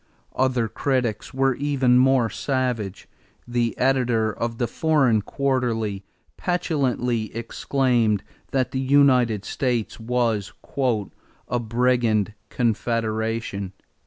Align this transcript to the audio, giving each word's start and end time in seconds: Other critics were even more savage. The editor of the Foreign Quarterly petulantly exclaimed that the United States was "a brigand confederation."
Other 0.35 0.67
critics 0.67 1.31
were 1.31 1.53
even 1.53 1.99
more 1.99 2.27
savage. 2.27 3.07
The 3.47 3.77
editor 3.77 4.33
of 4.33 4.57
the 4.57 4.65
Foreign 4.67 5.21
Quarterly 5.21 6.03
petulantly 6.37 7.29
exclaimed 7.35 8.23
that 8.49 8.71
the 8.71 8.79
United 8.79 9.45
States 9.45 9.99
was 9.99 10.53
"a 11.47 11.59
brigand 11.59 12.33
confederation." 12.49 13.73